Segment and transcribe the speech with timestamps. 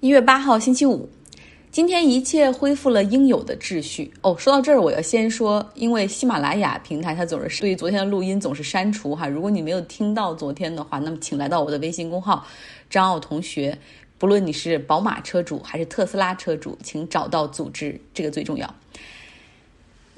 [0.00, 1.08] 一月八号，星期五，
[1.72, 4.12] 今天一切恢复了应有的秩序。
[4.20, 9.26] 哦，说到这儿，我要先说，因为喜马拉雅平台它总是对于昨天的录音总是删除哈。
[9.26, 12.46] 如果你没有听到昨天的话，那么请来到我的微信公号
[12.88, 13.76] 张奥同学。
[14.18, 18.72] 不论你是宝马车主还是特斯拉车主，请找到组织，这个最重要。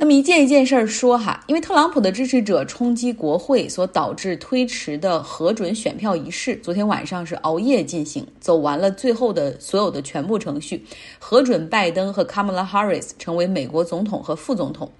[0.00, 10.86] 那么一件一件事儿说哈，因为特朗普的支持者冲击国会所导致推迟的核准选票仪式，昨天晚上是熬夜进行，走完了最后的所有的全部程序，
[11.18, 14.90] 核准拜登和卡马拉·哈里斯成为美国总统和副总统。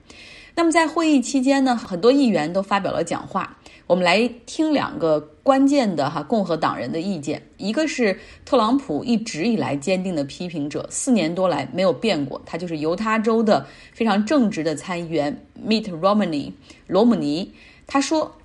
[0.55, 3.57] 那么在会议期间呢，很多议员都发表了讲话。
[3.91, 16.53] 我们来听两个关键的哈共和党人的意见，一个是特朗普一直以来坚定的批评者，四年多来没有变过，他就是犹他州的非常正直的参议员 Mitt Romney
[16.87, 17.53] 罗姆尼。
[17.89, 18.37] 他说：“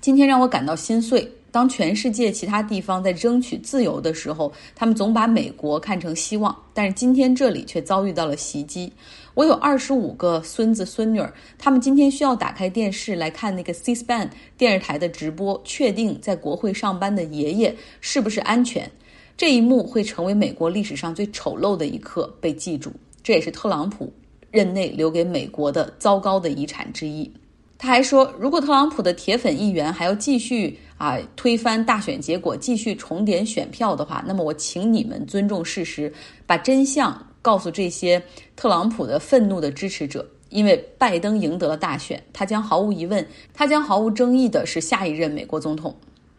[0.00, 1.32] 今天让我感到心碎。
[1.56, 8.92] 当全世界其他地方在争取自由的时候，他们总把美国看成希望，但是今天这里却遭遇到了袭击。”
[9.32, 18.90] 我有二十五个孙子孙女儿，他们今天需要打开电视来看那个 C-SPAN 电视台的直播，确定在国会上班的爷爷是不是安全。
[19.34, 22.92] 这一幕会成为美国历史上最丑陋的一刻，被记住。
[23.22, 24.12] 这也是特朗普
[24.50, 27.32] 任内留给美国的糟糕的遗产之一。
[27.78, 36.12] 他还说，如果特朗普的铁粉议员还要继续啊推翻大选结果，继续重点选票的话，那么我请你们尊重事实，
[36.46, 37.26] 把真相。
[37.42, 38.20] 告诉这些
[38.56, 45.94] 特朗普的愤怒的支持者，因为拜登赢得了大选，他将毫无疑问，他将毫无争议的是下一任美国总统。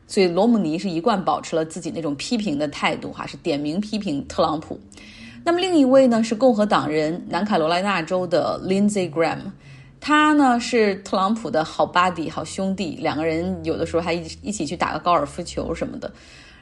[0.06, 4.78] 所以罗姆尼是一贯保持了自己那种批评的态度，哈，是点名批评特朗普。
[5.46, 9.38] 那么另一位呢是共和党人南卡罗来纳州的 Lindsey Graham，
[10.00, 16.12] 他呢是特朗普的好 buddy 好兄弟，两个人有的时候还一一起去打个高尔夫球什么的。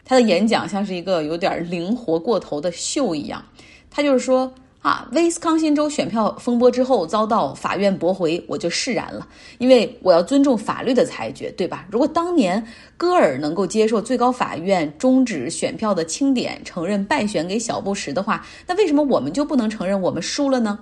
[0.03, 3.43] 他的演讲像是一个有点灵活过头的秀一样。
[3.89, 11.87] 他就是说啊，威斯康星州选票风波之后遭到法院驳回，我就释然了，因为我要尊重法律的裁决，对吧？
[11.89, 12.63] 如果当年
[12.95, 20.77] 戈尔能够接受最高法院终止选票的清点，承认败选给小布什的话，那为什么我们就不能承认我们输了呢？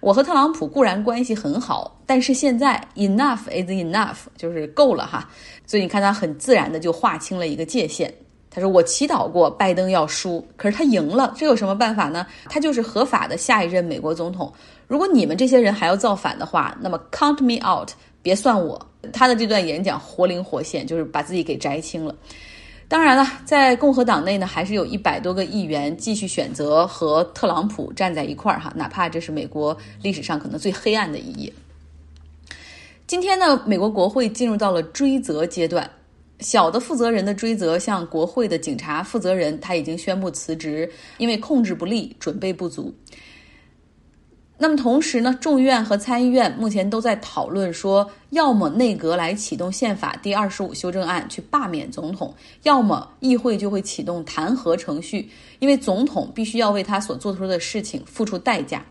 [0.00, 5.28] 我和特朗普固然关系很好，但是现在 enough is enough，就是够了哈。
[5.66, 8.12] 所以你看，他很自然的就划清了一个界限。
[8.52, 12.26] 他说：“我祈祷过拜登要输，可是他赢了，这有什么办法呢？
[12.48, 14.52] 他就是合法的下一任美国总统。
[14.88, 17.90] 如果你们这些人还要造反的话，那么 count me out，
[18.22, 22.12] 别算我。”他的这段演讲活灵活现，就是把自己给摘清了。
[22.90, 31.52] 当然了，在共和党内呢，还是有一百多个议员继续选择和特朗普站在一块儿哈，哪怕这是美国历史上可能最黑暗的一页。
[33.06, 35.88] 今天呢，美国国会进入到了追责阶段。
[36.40, 42.92] 小的负责人的追责，像国会的警察负责人，他已经宣布辞职，因为控制不力、准备不足。
[44.62, 52.34] 那么同时呢，众议院和参议院目前都在讨论说，要么内阁来启动宪法第二十五修正案去罢免总统，
[52.64, 58.84] 要么议会就会启动弹劾程序，因为总统必须要为他所做出的事情付出代价。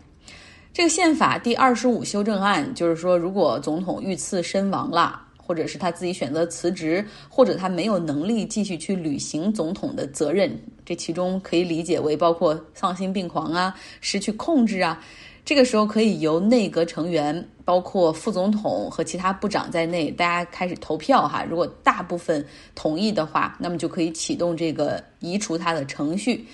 [0.72, 5.22] 这个宪法第二十五修正案就是说，如果总统遇刺身亡了。
[5.42, 15.02] 或者是他自己选择辞职，或者他没有能力继续去履行总统的责任，这其中可以理解为包括丧心病狂啊、失去控制啊。
[15.44, 21.44] 这个时候可以由内阁成员，包括副总统和其他部长在内，大家开始投票哈。
[21.48, 26.46] 如果大部分同意的话，那么就可以启动这个移除他的程序。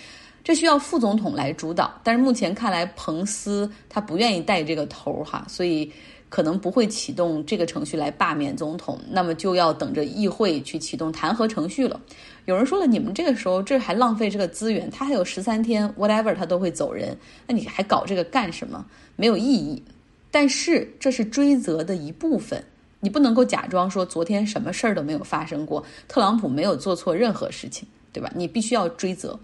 [0.42, 5.92] 这需要副总统来主导，但是目前看来，彭斯他不愿意带这个头哈，所以。
[6.28, 12.00] 可能不会启动这个程序来罢免总统，那么就要等着议会去启动弹劾程序了。
[12.44, 17.16] 有人说了，你们这个时候这还浪费这个资源，他还有十三天，whatever 他都会走人，
[17.46, 18.84] 那你还搞这个干什么？
[19.16, 19.82] 没有意义。
[20.30, 22.62] 但是这是追责的一部分，
[23.00, 28.30] 你不能够假装说昨天什么事儿都没有发生过，特朗普没有做错任何事情，对吧？
[28.34, 29.38] 你必须要追责。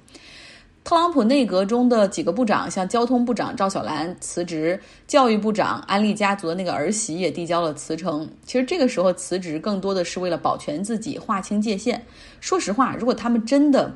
[0.84, 8.29] 特朗普内阁中的几个部长，像交通部长赵小兰辞职，教育部长安利家族的那个儿媳也递交了辞呈。
[8.44, 12.05] 其实这个时候辞职更多的是为了保全自己，划清界限。
[12.40, 13.94] 说实话，如果他们真的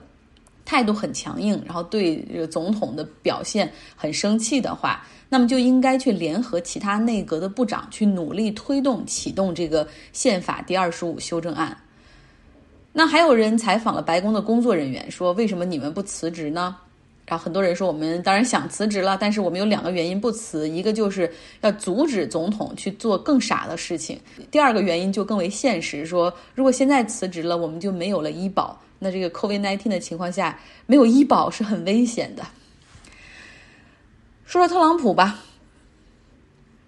[0.65, 11.77] 态度很强硬，然后对总统的表现很生气的话，那么就应该去联合其他内阁的部长去努力推动启动这个宪法第二十五修正案。
[12.99, 16.75] 那还有人采访了白宫的工作人员，说为什么你们不辞职呢？
[17.27, 24.19] 然后很多人说，我们当然想辞职了，但是我们有两个原因不辞，一个就是要阻止总统去做更傻的事情，
[24.51, 32.43] 第二个原因就更为现实，说如果现在辞职了，我们就没有了医保，那这个 COVID-19 的情况下，没有医保是很危险的。
[34.47, 35.41] 说说特朗普吧，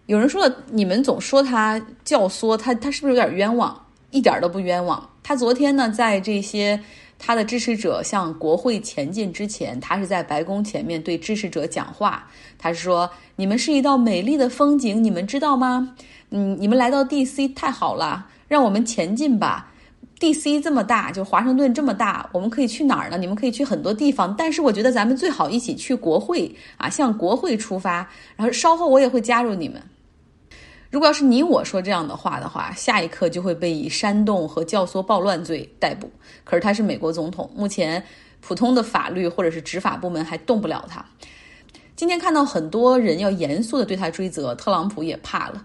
[0.07, 3.85] 有人说了，你们总说他教唆，他他是不是有点冤枉？
[4.11, 5.09] 一点都不冤枉。
[5.23, 6.81] 他昨天呢，在这些
[7.19, 12.27] 他的支持者向国会前进之前，他是在白宫前面对支持者讲话。
[12.57, 15.95] 他说：“你们是一道美丽的风景，你们知道吗？
[16.31, 17.49] 嗯，你们来到 D.C.
[17.49, 19.73] 太好了，让我们前进吧。
[20.19, 20.61] D.C.
[20.61, 23.19] 这么大，就华盛顿这么大，我们可以去哪儿呢？
[23.19, 28.09] 你们可以去很多地方，但是我觉得咱们最好一起去国会啊，向国会出发。
[28.37, 29.81] 然后稍后我也会加入你们。”
[30.91, 36.11] 如果要是你我说这样的话的话，下一刻就会被以煽动和教唆暴乱罪逮捕。
[36.45, 38.03] 可是他是美国总统，目前
[38.41, 41.05] 普通的法律或者是执法部门还动不了他。
[41.95, 45.63] 今天看到很多人要严肃的对他追责，特朗普也怕了，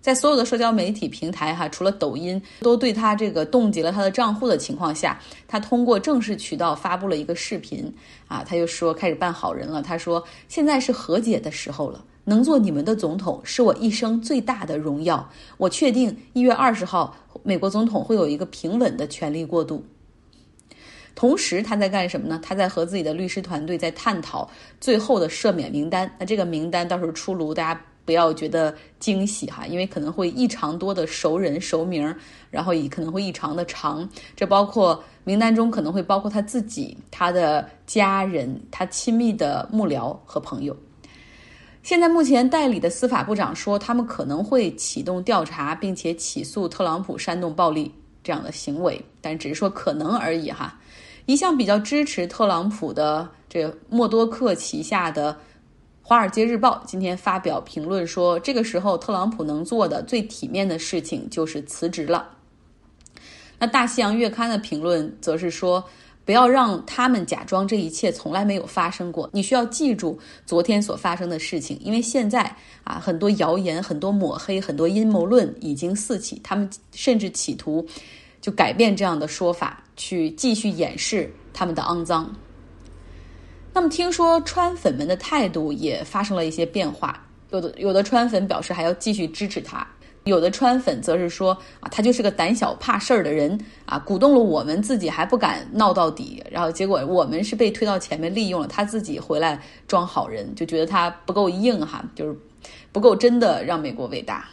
[0.00, 7.94] 在所有的社交媒体平台哈，除了抖音都对他这个冻结了他的账户的情况下，他通过正式渠道发布了一个视频
[8.26, 9.82] 啊，他就说开始扮好人了。
[9.82, 12.02] 他说现在是和解的时候了。
[12.24, 15.30] 能做你们的总统是我一生最大的荣耀。
[15.58, 19.84] 我确定一月二十号，美国总统会有一个平稳的权力过渡。
[21.14, 22.40] 同时，他在干什么呢？
[22.42, 24.50] 他在和自己的律师团队在探讨
[24.80, 26.10] 最后的赦免名单。
[26.18, 32.12] 那这个名单到时候出炉，大家不要觉得惊喜哈，因为可能会异常多的熟人熟名，
[32.50, 34.08] 然后也可能会异常的长。
[34.34, 40.76] 这包括名单中可能会包括他自己、他的家人、他亲密的幕僚和朋友。
[41.84, 47.92] 现在目前代理的司法部长说，他们可能会启动调查，并且起诉特朗普煽动暴力
[48.22, 50.80] 这样的行为，但只是说可能而已哈。
[51.26, 55.30] 一向比较支持特朗普的这个默多克旗下的
[56.00, 62.30] 《华尔街日报》今天发表评论说，这个时候特朗普能做的最体面的事情就是辞职了。
[63.58, 65.84] 那《大西洋月刊》的评论则是说。
[66.24, 69.28] 不要让他们假装这一切从来没有发生过。
[69.32, 72.42] 你需要记住昨天所发生的事情，因为现在
[72.82, 76.40] 啊，很多谣言、很多抹黑、很多阴谋论已经四起。
[76.42, 77.86] 他们甚至企图
[78.40, 82.34] 就改变这样的说法，去继续掩饰他们的肮脏。
[83.72, 89.86] 那么，听说川粉们的态度也发生了一些变化，有的有的川粉表示还要继续支持他。
[90.24, 102.34] 有的川粉则是说啊，他就是个胆小怕事儿的人啊，鼓动了我们自己还不敢闹到底，然后结果我们是被推到前面利用了，他自己回来装好人，就觉得他不够硬哈，就是
[102.90, 104.48] 不够真的让美国伟大。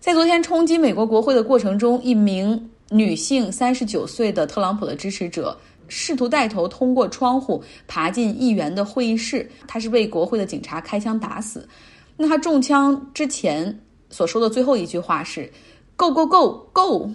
[0.00, 5.56] 在昨天冲击美国国会的过程中，一名女性三十九岁的特朗普的支持者
[5.86, 11.68] 试图带头通过窗户爬进议员的会议室，他是被国会的警察开枪打死。
[12.16, 13.78] 那他中枪之前。
[14.10, 15.50] 所说的最后一句话是
[15.96, 17.10] “Go Go Go Go”。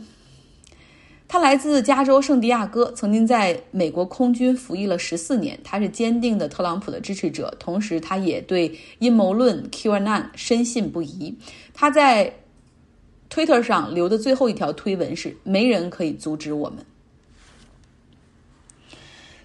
[1.28, 5.60] 他来自加州圣地亚哥，曾经在美国空军服役了十四年。
[5.64, 11.36] 他是坚定的特朗普的支持者，同时他也对阴谋论 QAnon 深信不疑。
[11.74, 12.32] 他在
[13.30, 16.86] Twitter 上留的最后一条推文是：“没人可以阻止我们。”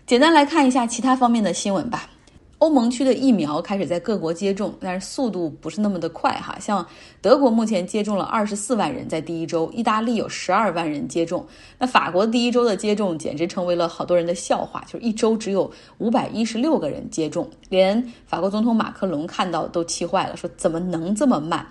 [0.06, 2.10] 简单来看一下其他方面的新闻吧。
[2.60, 6.58] 欧盟区的疫苗开始在各国接种，但是速度不是那么的快哈。
[6.60, 6.86] 像
[7.22, 11.46] 德国目前接种了二十四万人在第一周，意大利有十二万人接种。
[11.78, 21.66] 那法国第一周的接种简直成为了好多人的笑话，就是一周只有五百一十六个人接种，连法国总统马克龙看到都气坏了，说怎么能这么慢？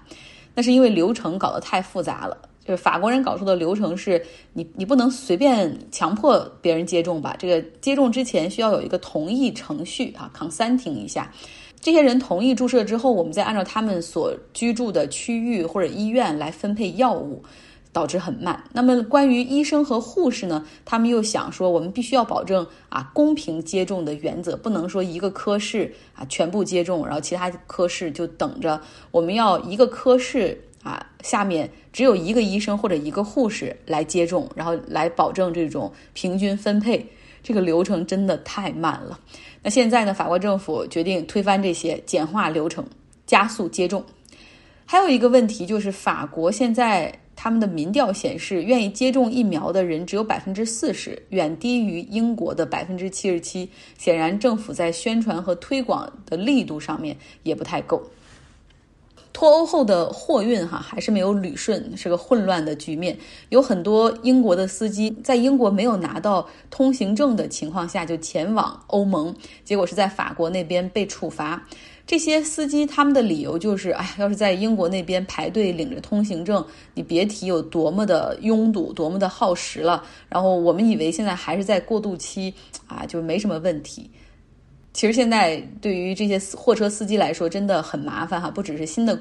[0.55, 2.35] 那是因为流程搞得太复杂了。
[2.69, 4.23] 就法国人搞出的流程是，
[4.53, 7.35] 你你不能随便强迫别人接种吧？
[7.39, 11.33] 这个接种之前需要有一个同意程序啊，consenting 一下，
[11.81, 17.41] 这些人同意注射之后，我们再按照他们所居住的区域或者医院来分配药物，
[17.91, 18.63] 导致很慢。
[18.71, 30.63] 那么关于医生和护士呢，他们又想说，我们必须要保证啊公平接种的原则，不能说一个科室啊全部接种，然后其他科室就等着，我们要一个科室。
[30.83, 37.05] 啊，下面只有一个医生或者一个护士来接种，然后来保证这种平均分配。
[37.41, 39.17] 这个流程真的太慢了。
[39.63, 40.13] 那现在呢？
[40.13, 42.85] 法国政府决定推翻这些，简化流程，
[43.25, 44.03] 加速接种。
[44.85, 53.69] 还有一个问题就是，法国现在他们的民调显示，愿意接种疫苗的人只有百分之四十，远低于英国的百分之七十七。
[53.97, 58.03] 显然，政府在宣传和推广的力度上面也不太够。
[59.39, 63.17] 脱欧后的货运哈还是没有捋顺，是个混乱的局面。
[63.47, 71.65] 有很多英国的司机在英国没有拿到通行证的情况下就前往欧盟，结果是在法国那边被处罚。
[72.05, 76.61] 这些司机他们的理由就是，哎，要是在英国那边排队领着通行证，
[76.93, 80.03] 你别提有多么的拥堵，多么的耗时了。
[80.27, 82.53] 然后我们以为现在还是在过渡期，
[82.87, 84.11] 啊，就没什么问题。
[84.93, 88.49] 其实现在对于这些货车司机来说，真的很麻烦哈。
[88.49, 89.19] 不只是新的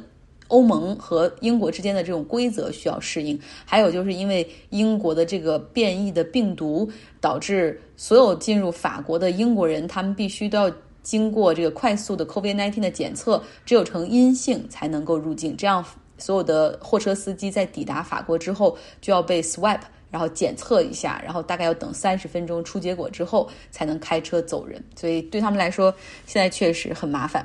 [0.48, 10.72] 欧盟和英国之间的这种规则需要适应，还有就是因为英国的这个变异的病毒，导致所有进入法国的英国人，他们必须都要。
[11.00, 15.56] 经过这个快速的 COVID-19 的检测，只有呈阴性才能够入境。
[15.56, 15.82] 这样，
[16.18, 24.82] 所有的货车司机在抵达法国之后就要被 swipe，然后检测一下，然后大概要等三十分钟出结果之后才能开车走人。
[24.96, 25.94] 所以对他们来说，
[26.26, 27.44] 现在确实很麻烦。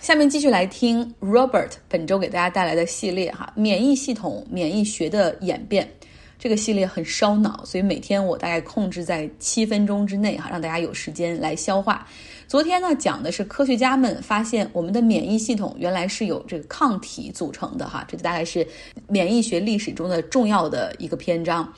[0.00, 5.88] 下面继续来听 Robert 本周给大家带来的系列哈，免疫系统、免疫学的演变。
[6.38, 12.06] 这个系列很烧脑，所以每天我大概控制在七分钟之内哈，让大家有时间来消化。
[12.48, 18.64] 昨天呢讲的是科学家们发现我们的免疫系统原来是有这个抗体组成的哈，这大概是
[19.08, 21.72] 免疫学历史中的重要的一个篇章。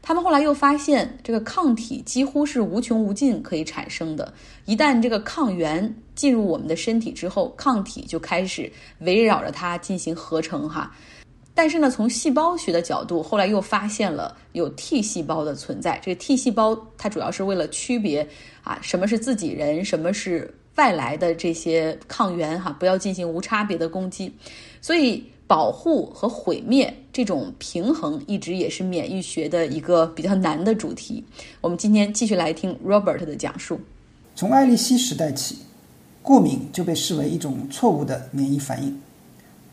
[0.00, 4.32] 他们后来又发现这个抗体几乎是无穷无尽可以产生的，
[4.64, 10.92] 一旦这个抗原进入我们的身体之后，抗体就开始围绕着它进行合成哈。
[11.54, 16.00] 但是呢，从细胞学的角度，后来又发现了有 T 细胞的存在。
[16.02, 18.26] 这个 T 细胞它主要是为了区别
[18.62, 24.32] 啊什么是自己人，什么是外来的这些抗原哈，不要进行无差别的攻击。
[24.80, 31.22] 所以保护和毁灭这种平衡，一直也是免疫学的一个比较难的主题。
[31.60, 33.78] 我们今天继续来听 Robert 的讲述。
[34.34, 35.58] 从爱丽丝时代起，
[36.22, 38.98] 过敏就被视为一种错误的免疫反应。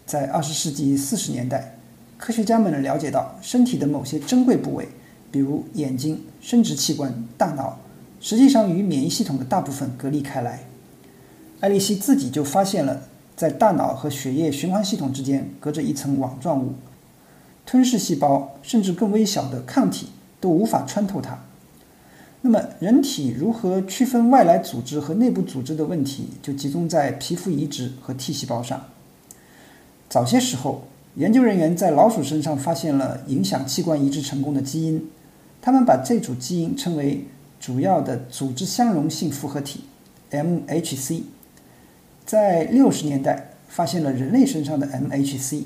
[0.10, 1.78] 在二十世纪四十年代，
[2.18, 4.90] 科学家们了解到身体的某些珍贵部位，
[5.32, 7.78] 比如眼睛、生殖器官、大脑，
[8.20, 10.64] 实际上与免疫系统的大部分隔离开来。
[11.60, 13.04] 爱丽丝自己就发现了，
[13.36, 16.74] 在大脑和血液循环系统之间隔着一层网状物，
[17.64, 20.08] 吞噬细胞甚至更微小的抗体
[20.42, 21.38] 都无法穿透它。
[22.42, 28.84] 那么，人体如何区分外来组织和内部组织的问题，就集中在皮肤移植和 T 细胞上。
[30.10, 35.08] 早些时候，研究人员在老鼠身上发现了影响器官移植成功的基因，
[35.62, 37.26] 他们把这组基因称为
[37.60, 39.82] 主要的组织相容性复合体
[40.32, 41.22] （MHC）。
[42.26, 45.66] 在六十年代，发现了人类身上的 MHC。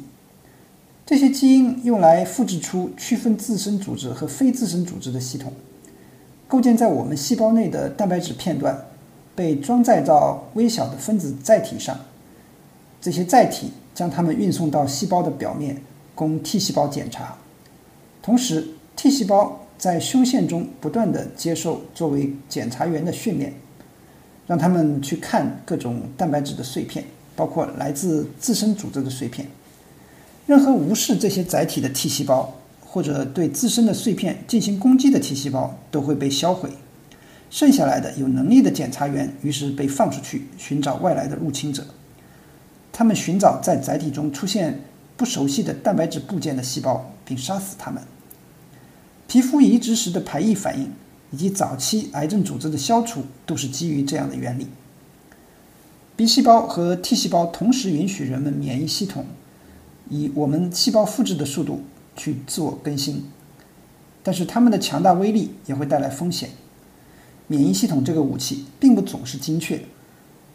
[1.05, 5.53] 这些基因用来复制出区分自身组织和非自身组织的系统。
[6.49, 8.85] 构建在我们细胞内的蛋白质片段
[9.35, 11.97] 被装载到微小的分子载体上，
[12.99, 13.71] 这些载体。
[13.93, 15.81] 将它们运送到细胞的表面，
[16.15, 17.37] 供 T 细胞检查。
[18.21, 23.53] 同时，T 细胞在胸腺中不断的接受作为检查员的训练，
[24.47, 29.47] 让他们去看各种蛋白质的碎片，包括来自自身组织的碎片。
[30.45, 32.53] 任何无视这些载体的 T 细胞，
[32.85, 36.69] 或者对自身的碎片进行攻击的 T 细胞，都会被销毁。
[37.49, 41.85] 剩下来的有能力的检查员于是被放出去寻找外来的入侵者。
[42.93, 44.79] 他们寻找在载体中出现
[45.17, 48.01] 不熟悉的蛋白质部件的细胞，并杀死它们。
[49.27, 50.91] 皮肤移植时的排异反应
[51.31, 54.67] 以及早期癌症组织的消除，都是基于这样的原理。
[56.15, 59.25] B 细胞和 T 细胞同时允许人们免疫系统
[60.09, 61.81] 以我们细胞复制的速度
[62.15, 63.25] 去自我更新，
[64.21, 66.51] 但是它们的强大威力也会带来风险。
[67.47, 69.83] 免疫系统这个武器并不总是精确。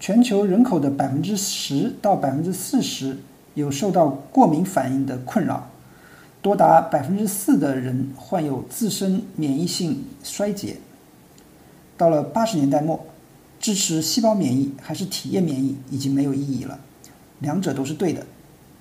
[0.01, 3.19] 全球人口的百分之十到百分之四十
[3.55, 5.69] 有受到过敏反应的困扰，
[6.41, 10.77] 多达百分之四的人患有自身免疫性衰竭。
[11.97, 13.05] 到了八十年代末，
[13.59, 16.79] 支持细胞免疫还是体液免疫已经没有意义了，
[17.41, 18.25] 两者都是对的，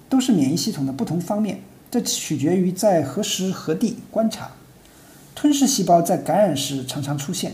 [0.07, 1.59] 都是免疫系统的不同方面，
[1.89, 4.51] 这取决于在何时何地观察。
[5.33, 7.53] 吞噬细胞在感染时常常出现。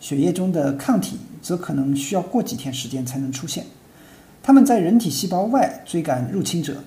[0.00, 3.66] 血液中的抗体则可能需要过几天时间才能出现，
[4.42, 6.84] 它们在人体细胞外追赶入侵者，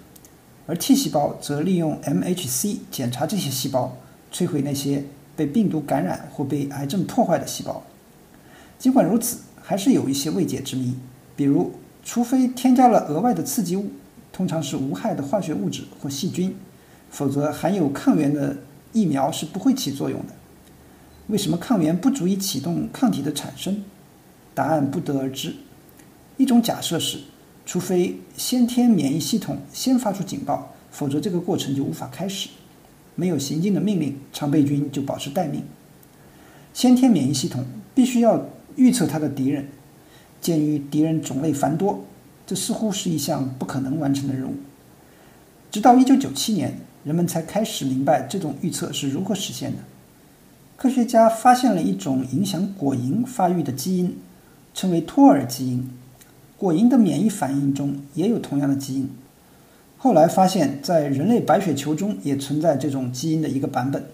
[0.65, 3.97] 而 T 细胞则利用 MHC 检查这些细胞，
[4.33, 5.03] 摧毁那些
[5.35, 7.83] 被病毒感染或被癌症破坏的细胞。
[8.79, 10.95] 尽管如此，还是有一些未解之谜，
[11.35, 13.91] 比如，除非添加了额外的刺激物，
[14.31, 16.55] 通常是无害的化学物质或细菌，
[17.09, 18.57] 否则含有抗原的
[18.93, 20.33] 疫苗是不会起作用的。
[21.27, 23.83] 为什么抗原不足以启动抗体的产生？
[24.53, 25.55] 答案不得而知。
[26.37, 27.19] 一种假设是，
[27.65, 32.49] 除非先天免疫系统先发出警报，否则这个过程就无法开始。
[33.15, 35.63] 没有行进的命令，常备军就保持待命。
[36.73, 39.67] 先天免疫系统必须要预测它的敌人。
[40.41, 42.03] 鉴于敌人种类繁多，
[42.47, 44.55] 这似乎是一项不可能完成的任务。
[45.69, 49.77] 直到1997年，人们才开始明白这种预测是如何实现的。
[50.81, 54.17] 科学家发现了一种影响果蝇发育的基因，
[54.73, 55.87] 称为托尔基因。
[56.57, 59.07] 果蝇的免疫反应中也有同样的基因。
[59.99, 64.05] 后来发现，在人类白血球中也存在这种基因的一个版本。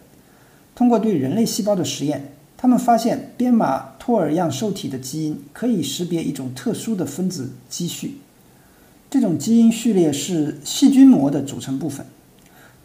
[0.75, 8.17] 通过对人类细胞的实验，他们发现编码托尔样受体的基因可以识别一种特殊的分子基序。
[9.09, 12.05] 这种基因序列是细菌膜的组成部分，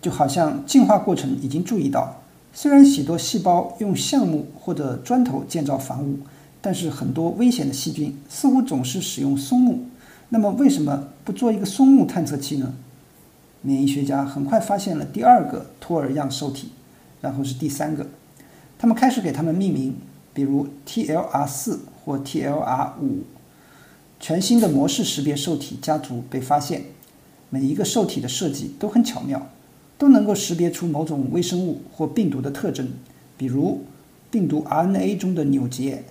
[0.01, 2.22] 就好像进化过程已经注意到，
[2.53, 6.19] 虽然许多细胞用橡木或者砖头建造房屋，
[6.61, 9.87] 但是很多危险的细菌似乎总是使用松木。
[10.29, 12.75] 那么，为什么不做一个松木探测器呢？
[13.63, 16.71] 免疫学家很快发现了第二个托尔样受体，
[17.21, 18.07] 然后是第三个。
[18.79, 19.97] 他们开始给它们命名，
[20.35, 23.25] 比如 TLR 四或 TLR 五。
[24.19, 26.85] 全新的模式识别受体家族被发现，
[27.51, 29.49] 每一个受体的设计都很巧妙，
[30.03, 32.89] 都能够识别出某种微生物或病毒的特征，
[33.37, 33.85] 比如
[34.33, 36.03] 病毒 RNA 中的扭结，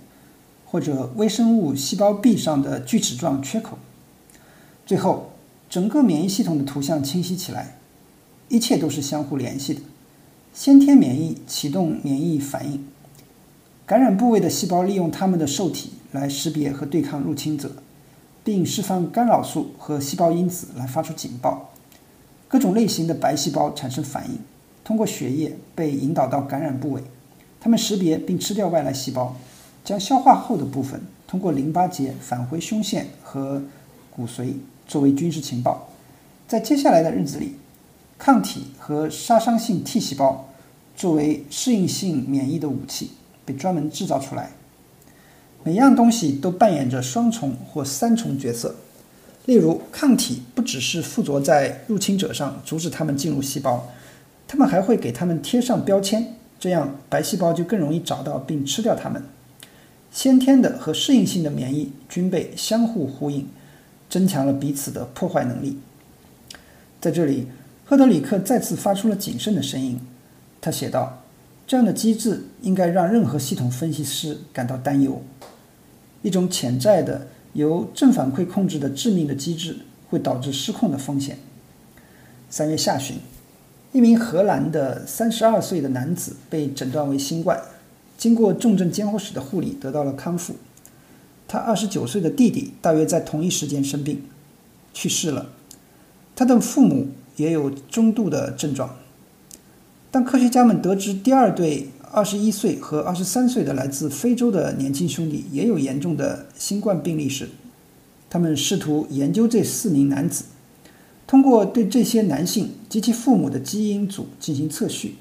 [0.64, 3.76] 或者微生物细胞壁上的锯齿状缺口。
[4.86, 5.28] 最后。
[5.68, 7.78] 整个免疫系统的图像清晰起来，
[8.50, 9.80] 一切都是相互联系的。
[10.52, 12.84] 先天免疫启动免疫反应，
[13.86, 17.72] 感染部位的细胞利用它们的受体来识别和对抗入侵者，
[18.44, 21.71] 并释放干扰素和细胞因子来发出警报。
[22.52, 24.38] 各种类型的白细胞产生反应，
[24.84, 27.02] 通过血液被引导到感染部位，
[27.58, 29.34] 它们识别并吃掉外来细胞，
[29.82, 33.62] 将消化后的部分通过淋巴结返回胸腺和
[34.14, 34.52] 骨髓。
[34.86, 35.88] 作为军事情报，
[36.46, 37.54] 在接下来的日子里，
[38.18, 40.50] 抗体和杀伤性 T 细胞
[40.94, 43.12] 作为适应性免疫的武器
[43.46, 44.50] 被专门制造出来。
[45.64, 48.74] 每样东西都扮演着双重或三重角色。
[49.46, 53.90] 例如，抗体不只是附着在入侵者上，阻止他们进入细胞，
[54.46, 59.22] 他们还会给他们贴上标签，这样白细胞就更容易找到并吃掉它们。
[60.10, 63.48] 先天的和适应性的免疫均被相互呼应。
[64.12, 65.78] 增强了彼此的破坏能力。
[67.00, 67.46] 在这里，
[67.86, 69.98] 赫德里克再次发出了谨慎的声音。
[70.60, 71.22] 他写道
[71.66, 75.22] ：“这样的机制应该让任何系统分析师感到担忧。
[76.20, 81.38] 一种潜在的由正反馈控制的致命的机制会导致失控的风险。”
[82.50, 83.16] 三月下旬，
[83.92, 87.60] 一名荷兰的三十二岁的男子被诊断为新冠，
[88.18, 90.56] 经过重症监护室的护理，得到了康复。
[91.48, 94.22] 他二十九岁的弟弟大约在同一时间生病，
[94.94, 95.50] 去世了。
[96.34, 98.96] 他的父母也有中度的症状。
[100.10, 107.48] 当科学家们得知第二对二十一岁和二十三岁的来自非洲的年轻兄弟也有严重的新冠病例时，
[108.28, 110.44] 他们试图研究这四名男子，
[111.26, 115.16] 通过对这些男性及其父母的基因组进行测序。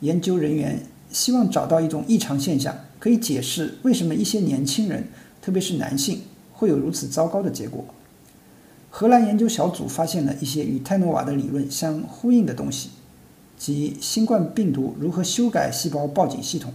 [0.00, 5.08] 研究人员希望找到一种异常现象，可以解释为什么一些年轻人。
[5.42, 6.22] 特别是男性
[6.54, 7.84] 会有如此糟糕的结果。
[8.88, 12.90] 荷兰研究小组发现了一些与泰诺瓦的理论相呼应的东西，
[13.60, 16.72] 及新冠病毒如何修改细胞报警系统。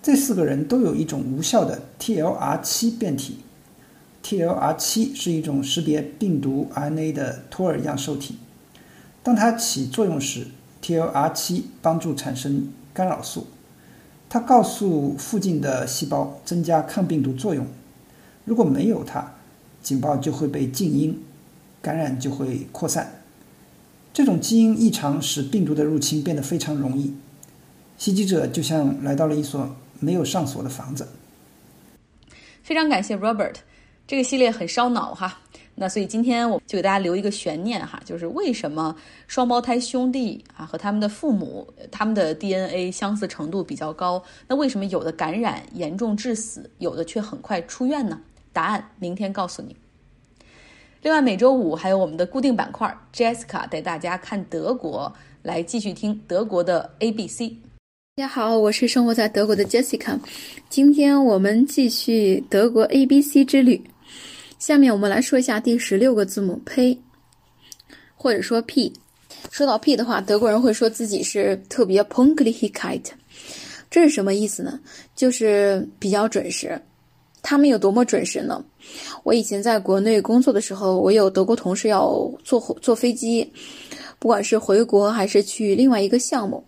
[0.00, 3.38] 这四个人都有一种无效的 TLR7 变体。
[4.22, 8.36] TLR7 是一种识别病毒 RNA 的托尔样受体。
[9.24, 10.46] 当它起作用时
[10.80, 13.48] ，TLR7 帮助产生干扰素。
[14.28, 17.66] 它告诉附近的细胞增加抗病毒作用，
[18.44, 19.32] 如果没有它，
[19.82, 21.20] 警报就会被静音，
[21.82, 23.23] 感染就会扩散。
[24.14, 27.12] 这种基因异常使病毒的入侵变得非常容易，
[27.98, 31.04] 袭击者就像来到了一所没有上锁的房子。
[32.62, 33.56] 非常感谢 Robert，
[34.06, 35.40] 这个系列很烧脑哈。
[35.74, 38.94] 那所以今天我就给大家留一个悬念哈，就是为什么
[39.26, 48.20] 双胞胎兄弟啊和他们的父母他们的 DNA 相似程度比较高，那为什么有的感染严重致死，有的却很快出院呢？
[48.52, 49.74] 答案明天告诉你。
[51.04, 55.12] 另外每周五还有我们的固定板块，Jessica 带大家看德国，
[55.42, 57.40] 来继续听德国的 ABC。
[58.16, 60.18] 大家好，我是生活在德国的 Jessica，
[60.70, 63.84] 今天我们继续德国 ABC 之旅。
[64.58, 66.98] 下面我们来说一下第十六个字母 P，
[68.14, 68.90] 或者说 P。
[69.50, 73.04] 说到 P 的话，德国人会说自己是特别 punklichkeit，
[73.90, 74.80] 这是什么意思呢？
[75.14, 76.80] 就是比较准时。
[77.44, 78.64] 他们有多么准时呢？
[79.22, 82.10] 我以前在国内工作的时候，我有德国同事要
[82.42, 83.52] 坐坐飞机，
[84.18, 86.64] 不管是回国还是去另外一个项目，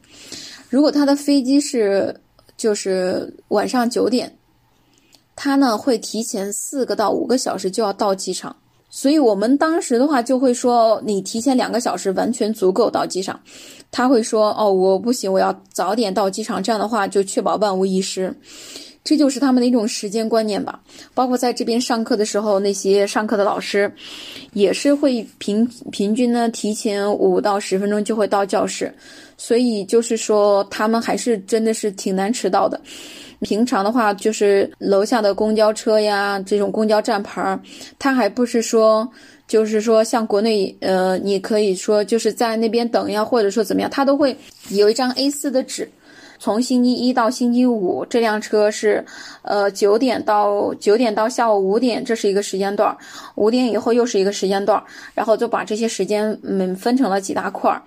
[0.69, 2.15] 如果他的飞机是
[2.59, 4.37] 就是晚上九点，
[5.35, 8.55] 他呢会提前四个到五个小时就要到机场。
[8.89, 13.41] 所以我们当时的话就会说，你提前两个小时完全足够到机场。
[13.91, 18.35] 他会说，哦，我不行，我要早点到机场，这样的话就确保万无一失。
[19.07, 20.79] 这就是他们的一种时间观念吧。
[21.14, 23.90] 包括在这边上课的时候，那些上课的老师
[24.53, 28.92] 也是会平平均呢提前五到十分钟就会到教室。
[29.38, 32.81] 所以就是说，他们还是真的是挺难迟到的。
[33.40, 37.61] 平常的话，就是楼下的公交车呀，这种公交站牌儿，
[37.99, 39.07] 它还不是说，
[39.47, 44.35] 就是说像国内，呃，你可以说就是在那边等呀，或者说怎么样，它都会
[44.71, 45.87] 有一张 A4 的纸，
[46.38, 49.05] 从星期一到星期五，这辆车是，
[49.42, 52.96] 呃，九点到九点到下午五点，这是一个时间段，
[53.35, 54.83] 五点以后又是一个时间段，
[55.14, 57.83] 然后就把这些时间嗯分成了几大块儿。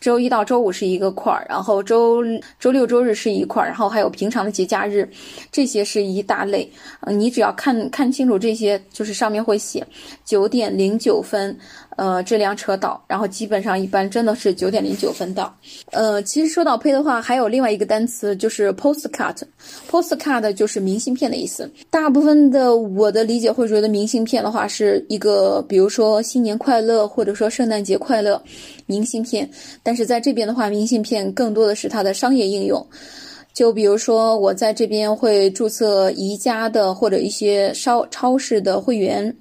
[0.00, 2.22] 周一到周五是一个块儿，然后周
[2.60, 5.08] 周六周日是一块儿，然后还有平常的节假日，
[5.50, 6.70] 这些是一大类。
[7.00, 9.84] 嗯，你只要看看清楚这些，就是上面会写
[10.24, 11.58] 九点零九分，
[11.98, 15.52] 呃，这辆车到，然后基本上一般真的是九点零九分到。
[15.90, 21.68] 呃，其实说到配的话，还有另外一个单词就是 postcard，postcard 就是明信片的意思。
[21.90, 28.40] 大部分的我的理解会觉得明信片的话是一个，比如说新年快乐，或者说圣诞节快乐。
[28.86, 29.50] 明信片，
[29.82, 32.86] 但是在这边的话，明信片更多的是它的商业应用。
[33.52, 39.36] 就比如说，我在这边会注册宜家的或者一些超超市的会员，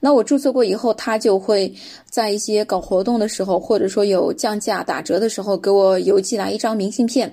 [0.00, 1.72] 那我注册过以后，他就会
[2.10, 7.32] 在一些搞活动的时候，或者说有降价打折的时候，给我邮寄来一张明信片，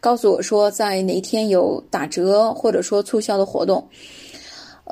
[0.00, 3.82] 告诉我说在哪天有打折或者说促销的活动。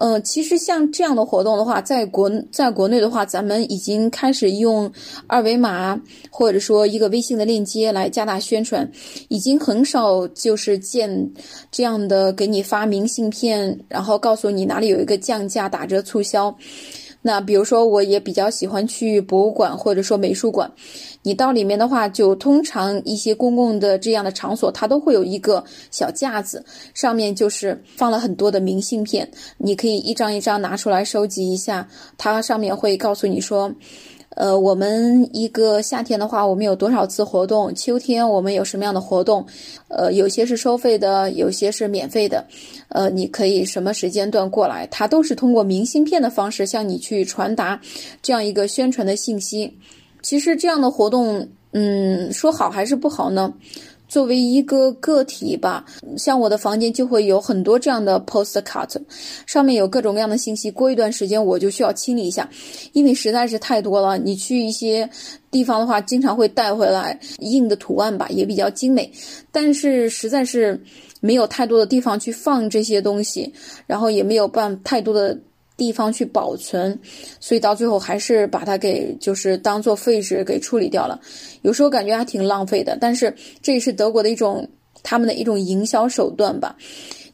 [0.01, 4.91] 呃，其实像这样的活动的话，在国在国内的话，咱们已经开始用
[5.27, 8.89] 二维码或者说一个微信的链接来加大宣传，
[9.29, 11.31] 已经很少就是见
[11.71, 16.57] 这样的给你发明信片，然后告诉你哪里有一个降价打折促销。
[17.21, 20.71] 那比如说，我也比较喜欢去博物馆或者说美术馆。
[21.23, 29.29] 你到里面的话，就通常一些公共的这样的场所，它都会有一个小架子，上面就是放了很多的明信片，
[29.59, 31.87] 你可以一张一张拿出来收集一下。
[32.17, 33.71] 它上面会告诉你说，
[34.39, 37.75] 呃，我们一个夏天的话，我们有多少次活动？
[37.75, 39.45] 秋天我们有什么样的活动？
[39.89, 42.47] 呃，有些是收费的，有些是免费的。
[42.91, 44.87] 呃，你可以什么时间段过来？
[44.93, 47.81] 它都是通过明信片的方式向你去传达
[48.23, 49.77] 这样一个宣传的信息。
[50.23, 53.53] 其实这样的活动，嗯，说好还是不好呢？
[54.09, 55.85] 作为一个个体吧，
[56.17, 58.89] 像我的房间就会有很多这样的 postcard，
[59.47, 60.71] 上面有各种各样的信息。
[60.71, 62.49] 过一段时间我就需要清理一下，
[62.93, 64.19] 因为实在是太多了。
[64.19, 65.09] 你去一些
[65.51, 69.13] 地方的话，经常会带回来印的图案吧，也比较精美，
[69.53, 70.83] 但是实在是
[71.21, 73.53] 没有太多的地方去放这些东西，
[73.87, 75.39] 然后也没有办太多的。
[75.79, 76.99] 地方去保存，
[77.39, 81.19] 所以到最后还是把它给就是当做废纸给处理掉了。
[81.63, 84.69] 有时候感觉还挺浪费的，但是这也是德国的一种
[85.05, 86.77] 他们的一种营销手段吧。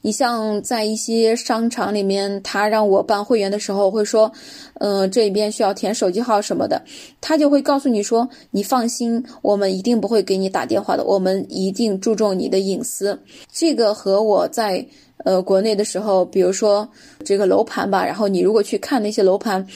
[0.03, 4.31] 你像在一些商场里面，他让我办会员的时候会说，
[4.75, 6.85] 嗯，这边需要填手机号什么的，
[7.23, 13.19] 他就会告诉你说，你放心，我们一定不会给你打电话的，我们一定注重你的隐私。
[13.51, 14.87] 这个和我在。
[15.19, 16.87] 呃，国内的时候，比如说
[17.25, 19.67] 这个楼盘吧，然后你如果去看那些楼盘，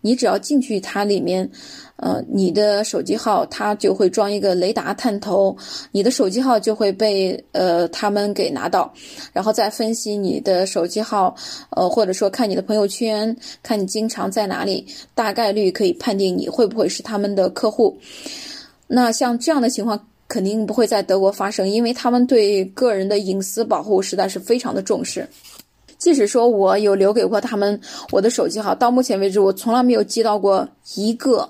[0.00, 1.48] 你只要进去它里面，
[1.96, 5.56] 呃，你的手机号它就会装一个雷达探头，
[5.92, 8.92] 你的手机号就会被呃他们给拿到，
[9.32, 11.34] 然后再分析你的手机号，
[11.70, 17.96] 呃，或者说看你的朋友圈，看你经常在哪里，大概率可以判定你会不会是他们的客户。
[18.88, 19.98] 那像这样的情况。
[20.32, 25.28] 肯定不会在德国发生，因为他们对个人的隐私保护实在是非常的重视。
[25.98, 27.78] 即使说我有留给过他们
[28.10, 31.46] 我的手机号，到目前为止我从来没有接到过一个，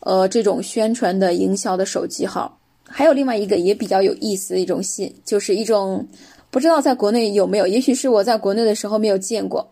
[0.00, 2.58] 呃，这种宣传的营销的手机号。
[2.88, 6.02] 还有另外一个也比较有意思的一种信，就是一种
[6.50, 9.68] 不知道在国内有没有，也许是我在国内的时候没有见过，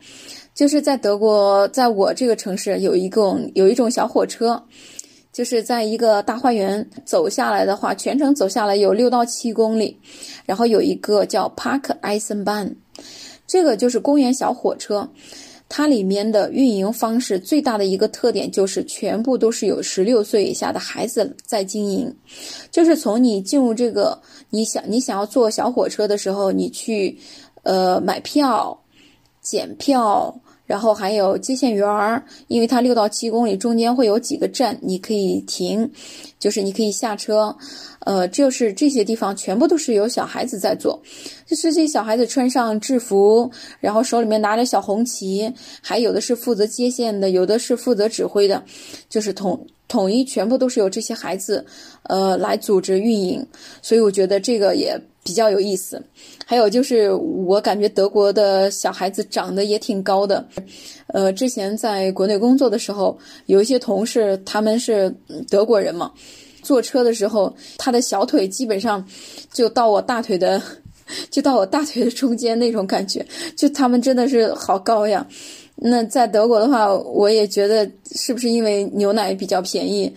[0.54, 4.62] 就是在德国，在我这个城市有一共有一种小火车。
[5.34, 9.98] 就是在一个大花园走下来的话，全程走下来有六到七公里，
[10.46, 12.76] 然后有一个叫 Park i s e n b a n
[13.44, 15.10] 这个就是公园小火车，
[15.68, 22.14] 它里面的运营方式最大的一个特点就是全部都是有十六岁以下的孩子在经营，
[22.70, 24.16] 就是从你进入这个，
[24.50, 27.18] 你想你想要坐小火车的时候，你去，
[27.64, 28.80] 呃，买票。
[29.42, 30.34] 检票。
[30.66, 35.90] 然后还有接线员儿，因为它六到七公里中间会有几个站，你可以停，
[36.38, 37.54] 就是你可以下车，
[38.00, 41.00] 呃，就是这些地方全部都是有小孩子在做，
[41.46, 43.50] 就是这些小孩子穿上制服，
[43.80, 48.62] 然后手里面拿着小红旗，还有的是负责接线的，有的是负责指挥的，
[49.08, 51.64] 就是统统一全部都是由这些孩子，
[52.04, 53.46] 呃，来组织运营，
[53.82, 55.00] 所以我觉得这个也。
[55.26, 56.04] 比较有意思，
[56.44, 60.46] 还有就是我感觉德国的小孩子长得也挺高的，
[61.06, 65.10] 呃，之前在国内工作的时候，有一些同事他们是
[65.48, 66.12] 德国人嘛，
[66.60, 69.02] 坐车的时候，他的小腿基本上
[69.50, 70.60] 就到我大腿的，
[71.32, 73.24] 就到我大腿的中间那种感觉，
[73.56, 75.26] 就他们真的是好高呀。
[75.76, 80.12] 那在德国的话，我也觉得是不是因为牛奶比较便宜，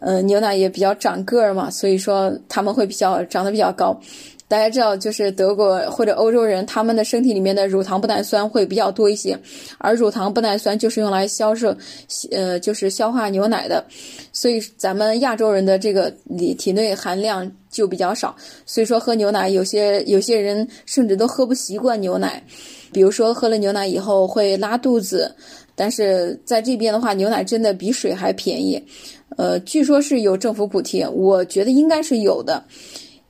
[0.00, 3.98] 呃，牛奶也比较长个儿嘛，所以说他们会比较长得比较高。
[4.46, 9.38] 大家知道，就是德国或者欧洲人，他们的身体里面的乳糖不耐酸会比较多一些，
[9.76, 11.76] 而乳糖不耐酸就是用来销售，
[12.30, 13.84] 呃，就是消化牛奶的，
[14.32, 22.42] 所以咱们亚洲人的这个里体内含量就比较少，所以说喝牛奶，有些有些人甚至都喝不习惯牛奶，
[22.92, 25.34] 比如说喝了牛奶以后会拉肚子，
[25.74, 28.82] 但是在这边的话，牛奶真的比水还便宜，
[29.36, 32.62] 呃，据说是有政府补贴，我觉得应该是有的。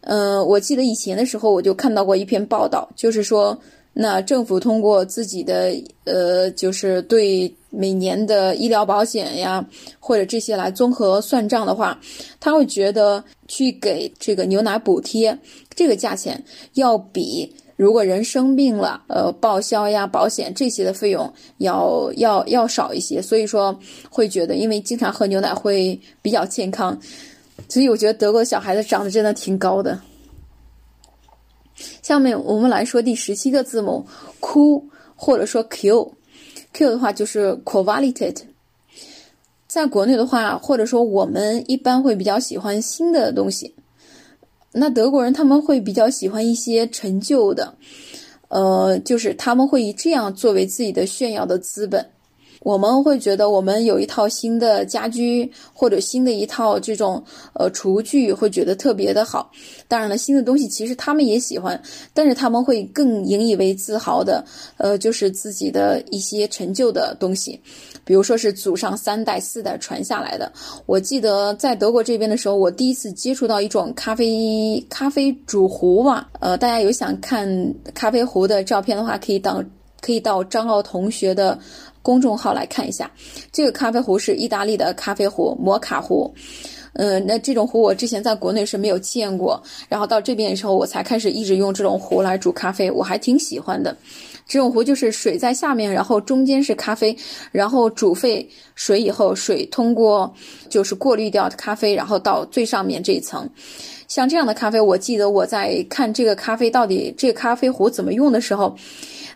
[0.03, 3.59] 嗯，我记得以前的时候，我就看到过一篇报道，就是说，
[3.92, 9.62] 那政府通过自己的呃，就是对每年的医疗保险呀，
[10.01, 12.01] 或者这些来综合算账的话，
[12.40, 15.37] 他会觉得去给这个牛奶补贴，
[15.75, 16.42] 这个价钱
[16.75, 23.78] 要比如果人生病了，呃，报销呀、保险这些的费用要要要少一些，所以说
[24.10, 26.98] 会觉得，因为经常喝牛奶会比较健康。
[27.68, 29.96] 所以我觉得德国小孩子长得真的挺高的。
[32.02, 34.04] 下面我们来说第十七个字母
[34.40, 34.82] Q
[35.14, 38.34] 或者说 Q，Q 的话就是 Quality。
[39.68, 43.72] 在国内的话，或者说我们一般会比较喜欢新的东西，
[44.72, 47.74] 那德国人他们会比较喜欢一些陈旧的，
[48.48, 52.07] 呃，就是他们会以这样作为自己的炫耀的资本。
[52.62, 57.23] 我们会觉得我们有一套新的家居或者新的一套这种
[57.55, 59.51] 呃厨具，会觉得特别的好。
[59.87, 61.81] 当然了，新的东西其实他们也喜欢，
[62.12, 64.44] 但是他们会更引以为自豪的，
[64.77, 67.61] 呃，就是自己的一些陈旧的东西，
[68.05, 70.53] 比如说是祖上三代四代传下来的。
[70.87, 77.49] 我记得在德国这边的时候，我第一次接触到一种咖啡咖啡煮壶嘛，呃，大家有想看
[77.94, 79.62] 咖啡壶的照片的话，可以到
[80.01, 81.59] 可以到张奥同学的。
[82.02, 83.11] 公众号来看一下，
[83.52, 86.32] 这个咖啡壶是意大利的咖啡壶摩卡壶，
[86.94, 93.96] 嗯，那这种壶我之前在国内是没有见过，然后到这边的时候我才开始一直用这种壶来煮咖啡，我还挺喜欢的。
[94.46, 97.14] 这种壶就是水在下面，然后中间是咖啡，
[97.52, 100.32] 然后煮沸水以后，水通过
[100.70, 103.46] 就是过滤掉咖啡，然后到最上面这一层。
[104.09, 108.77] 像这样的咖啡，我记得我在看这个咖啡到底这个咖啡壶怎么用的时候。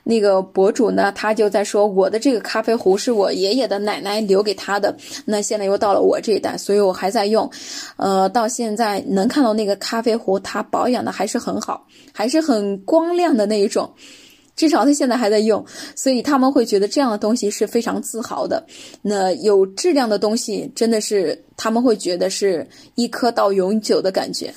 [0.05, 4.93] 那个博主呢，他就在说我的这个咖啡壶是我爷爷的奶奶留给他的，
[5.25, 7.49] 那现在又到了我这一代，所以我还在用，
[7.99, 13.89] 呃，到现在能看到那个咖啡壶，它保养的还是很好，还是很光亮的那一种，
[14.55, 15.65] 至少他现在还在用，
[15.97, 18.65] 所以他们会觉得这样的东西是非常自豪的。
[19.01, 24.53] 那有质量的东西，真的是他们会觉得是一颗到永久的感觉。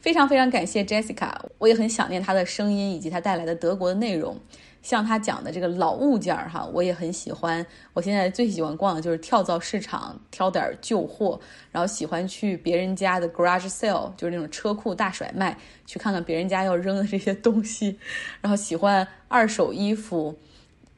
[0.00, 4.34] 非常非常感谢 Jessica，我也很想念她的声音以及她带来的德国的内容。
[4.82, 7.64] 像他讲的这个老物件儿哈，我也很喜欢。
[7.92, 11.38] 我现在最喜欢逛的就是跳蚤市场，挑点旧货，
[11.70, 17.98] 然后喜欢去别人家的 garage sale，就是那种车库大甩卖，去看看别人家要扔的这些东西。
[18.40, 20.34] 然后喜欢二手衣服，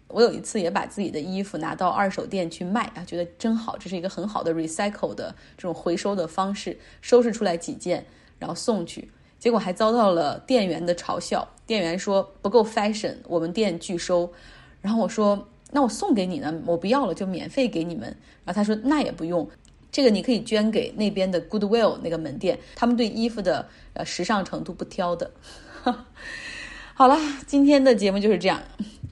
[0.08, 8.06] 我有一次也把自己的衣服拿到二手店去卖啊，觉得真好，这是一个很好的 recycle 的这种回收的方式，收拾出来几件。
[8.38, 11.48] 然后送去，结果还遭到了店员的嘲笑。
[11.72, 14.30] 店员说不够 fashion，我们店拒收。
[14.82, 18.04] 然后我说那我送给你呢，我不要了，就免费给你们。
[18.44, 19.48] 然后他说那也不用，
[19.90, 25.30] 这个你可以捐给那边的 Goodwill 那个门店，他们对衣服的呃时尚程度不挑的。
[26.92, 28.60] 好了，今天的节目就是这样。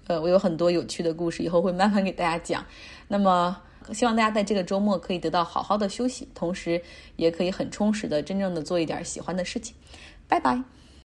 [0.06, 2.62] 呃，我有很多有趣的故事，以后会慢慢给大家讲。
[3.08, 3.56] 那么。
[3.92, 6.80] 希望大家在这个周末可以得到好好的休息，同时
[7.16, 9.74] 也可以很充实的、真正的做一点喜欢的事情。
[10.28, 10.62] 拜拜。